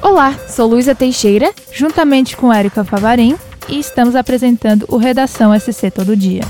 [0.00, 3.36] Olá, sou Luísa Teixeira, juntamente com Érica Favarim,
[3.68, 6.40] e estamos apresentando o Redação SC Todo Dia.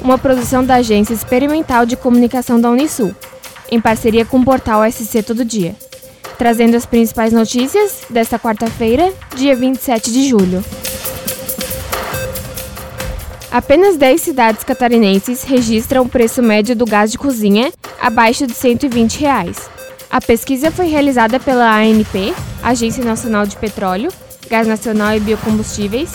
[0.00, 3.14] Uma produção da Agência Experimental de Comunicação da Unisul,
[3.70, 5.76] em parceria com o portal SC Todo Dia,
[6.38, 10.64] trazendo as principais notícias desta quarta-feira, dia 27 de julho.
[13.52, 17.70] Apenas 10 cidades catarinenses registram o preço médio do gás de cozinha
[18.00, 19.68] abaixo de 120 reais.
[20.10, 24.10] A pesquisa foi realizada pela ANP, Agência Nacional de Petróleo,
[24.48, 26.14] Gás Nacional e Biocombustíveis,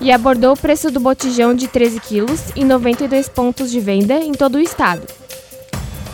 [0.00, 4.30] e abordou o preço do botijão de 13 quilos em 92 pontos de venda em
[4.30, 5.08] todo o estado.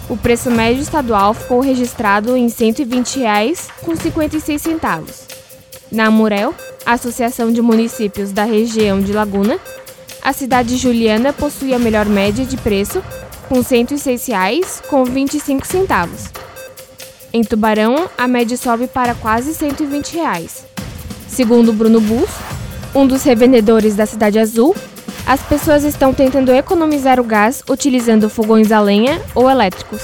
[0.08, 5.02] O preço médio estadual ficou registrado em R$ 120,56.
[5.90, 6.54] Na Amurel,
[6.86, 9.60] Associação de Municípios da região de Laguna,
[10.22, 13.02] a cidade de Juliana possui a melhor média de preço,
[13.48, 16.30] com R$ 106,25.
[17.32, 20.64] Em Tubarão, a média sobe para quase 120 reais.
[21.26, 22.30] Segundo Bruno Bus,
[22.94, 24.76] um dos revendedores da Cidade Azul,
[25.26, 30.02] as pessoas estão tentando economizar o gás utilizando fogões a lenha ou elétricos.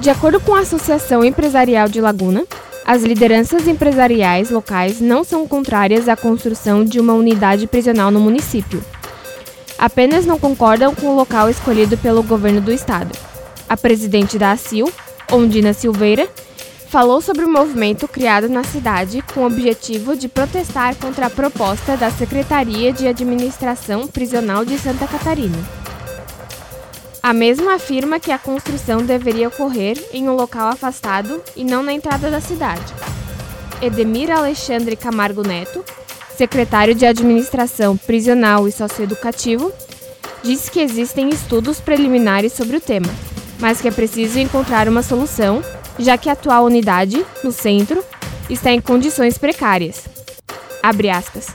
[0.00, 2.46] De acordo com a Associação Empresarial de Laguna,
[2.88, 8.82] as lideranças empresariais locais não são contrárias à construção de uma unidade prisional no município.
[9.78, 13.14] Apenas não concordam com o local escolhido pelo governo do estado.
[13.68, 14.90] A presidente da ACIL,
[15.30, 16.26] Ondina Silveira,
[16.88, 21.94] falou sobre o movimento criado na cidade com o objetivo de protestar contra a proposta
[21.94, 25.87] da Secretaria de Administração Prisional de Santa Catarina.
[27.28, 31.92] A mesma afirma que a construção deveria ocorrer em um local afastado e não na
[31.92, 32.94] entrada da cidade.
[33.82, 35.84] Edemir Alexandre Camargo Neto,
[36.34, 39.70] secretário de Administração Prisional e Socioeducativo,
[40.42, 43.12] disse que existem estudos preliminares sobre o tema
[43.58, 45.62] mas que é preciso encontrar uma solução,
[45.98, 48.04] já que a atual unidade, no centro,
[48.48, 50.04] está em condições precárias.
[50.82, 51.48] Abre aspas.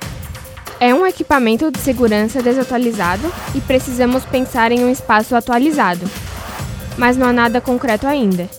[0.80, 6.06] É um equipamento de segurança desatualizado e precisamos pensar em um espaço atualizado.
[6.98, 8.50] Mas não há nada concreto ainda.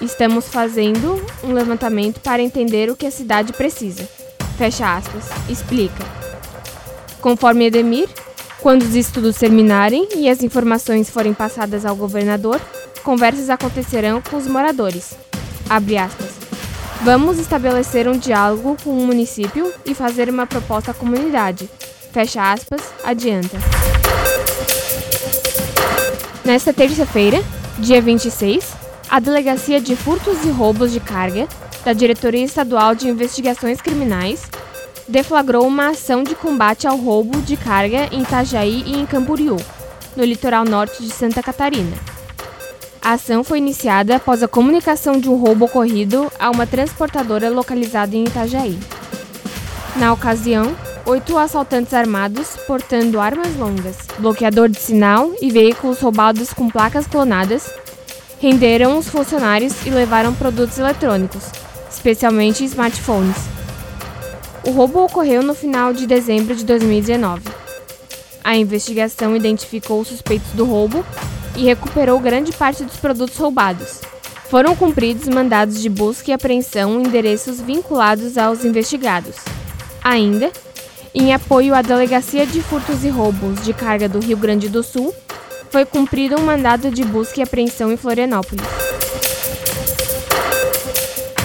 [0.00, 4.08] Estamos fazendo um levantamento para entender o que a cidade precisa.
[4.56, 5.24] Fecha aspas.
[5.48, 6.04] Explica.
[7.20, 8.08] Conforme Edemir,
[8.60, 12.60] quando os estudos terminarem e as informações forem passadas ao governador,
[13.02, 15.14] conversas acontecerão com os moradores.
[17.04, 21.68] Vamos estabelecer um diálogo com o município e fazer uma proposta à comunidade.
[22.10, 23.58] Fecha aspas, adianta.
[26.42, 27.44] Nesta terça-feira,
[27.78, 28.72] dia 26,
[29.10, 31.46] a Delegacia de Furtos e Roubos de Carga
[31.84, 34.42] da Diretoria Estadual de Investigações Criminais
[35.06, 39.58] deflagrou uma ação de combate ao roubo de carga em Itajaí e em Camboriú,
[40.16, 42.13] no litoral norte de Santa Catarina.
[43.04, 48.16] A ação foi iniciada após a comunicação de um roubo ocorrido a uma transportadora localizada
[48.16, 48.78] em Itajaí.
[49.96, 56.70] Na ocasião, oito assaltantes armados, portando armas longas, bloqueador de sinal e veículos roubados com
[56.70, 57.70] placas clonadas,
[58.40, 61.44] renderam os funcionários e levaram produtos eletrônicos,
[61.90, 63.36] especialmente smartphones.
[64.66, 67.42] O roubo ocorreu no final de dezembro de 2019.
[68.42, 71.04] A investigação identificou os suspeitos do roubo
[71.56, 74.00] e recuperou grande parte dos produtos roubados.
[74.48, 79.36] Foram cumpridos mandados de busca e apreensão em endereços vinculados aos investigados.
[80.02, 80.52] Ainda,
[81.14, 85.14] em apoio à Delegacia de Furtos e Roubos de Carga do Rio Grande do Sul,
[85.70, 88.83] foi cumprido um mandado de busca e apreensão em Florianópolis.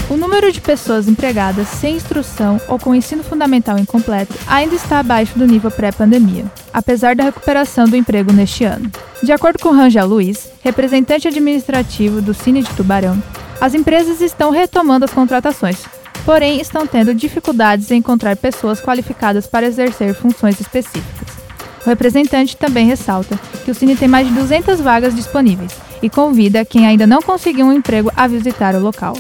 [0.09, 5.38] O número de pessoas empregadas sem instrução ou com ensino fundamental incompleto ainda está abaixo
[5.38, 8.92] do nível pré-pandemia, apesar da recuperação do emprego neste ano.
[9.22, 13.22] De acordo com Rangel Luiz, representante administrativo do Cine de Tubarão,
[13.62, 15.86] as empresas estão retomando as contratações,
[16.25, 21.38] porém estão tendo dificuldades em encontrar pessoas qualificadas para exercer funções específicas.
[21.86, 26.66] O representante também ressalta que o Cine tem mais de 200 vagas disponíveis e convida
[26.66, 29.16] quem ainda não conseguiu um emprego a visitar o local.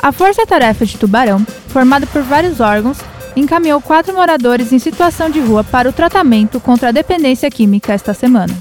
[0.00, 2.98] A Força Tarefa de Tubarão, formada por vários órgãos,
[3.34, 8.14] encaminhou quatro moradores em situação de rua para o tratamento contra a dependência química esta
[8.14, 8.56] semana.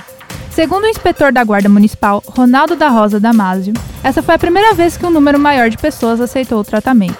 [0.49, 3.73] Segundo o inspetor da Guarda Municipal, Ronaldo da Rosa Damásio,
[4.03, 7.19] essa foi a primeira vez que um número maior de pessoas aceitou o tratamento.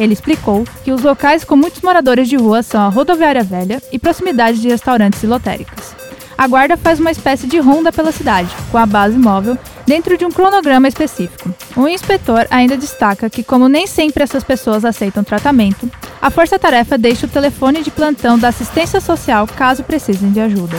[0.00, 3.98] Ele explicou que os locais com muitos moradores de rua são a Rodoviária Velha e
[4.00, 5.94] proximidades de restaurantes e lotéricas.
[6.36, 10.24] A guarda faz uma espécie de ronda pela cidade, com a base móvel dentro de
[10.24, 11.54] um cronograma específico.
[11.76, 15.90] O inspetor ainda destaca que, como nem sempre essas pessoas aceitam tratamento,
[16.20, 20.76] a força-tarefa deixa o telefone de plantão da assistência social caso precisem de ajuda.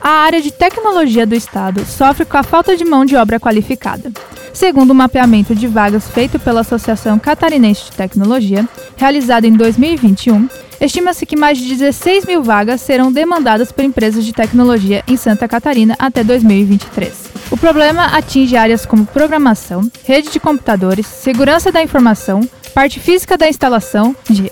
[0.00, 4.10] A área de tecnologia do Estado sofre com a falta de mão de obra qualificada.
[4.52, 10.48] Segundo o um mapeamento de vagas feito pela Associação Catarinense de Tecnologia, realizado em 2021,
[10.86, 15.46] estima-se que mais de 16 mil vagas serão demandadas por empresas de tecnologia em Santa
[15.46, 17.30] Catarina até 2023.
[17.50, 22.40] O problema atinge áreas como programação, rede de computadores, segurança da informação,
[22.74, 24.50] parte física da instalação de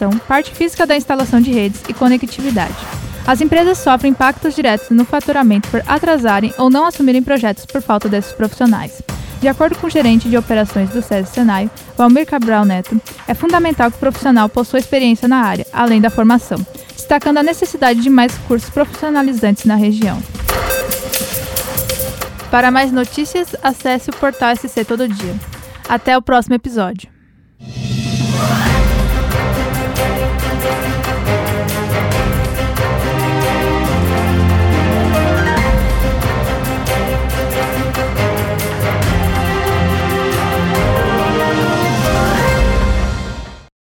[0.00, 2.74] então, parte física da instalação de redes e conectividade.
[3.26, 8.08] As empresas sofrem impactos diretos no faturamento por atrasarem ou não assumirem projetos por falta
[8.08, 9.02] desses profissionais.
[9.40, 13.90] De acordo com o gerente de operações do SESI Senai, Valmir Cabral Neto, é fundamental
[13.90, 16.58] que o profissional possua experiência na área, além da formação,
[16.94, 20.22] destacando a necessidade de mais cursos profissionalizantes na região.
[22.50, 25.34] Para mais notícias, acesse o portal SC Todo Dia.
[25.88, 27.19] Até o próximo episódio.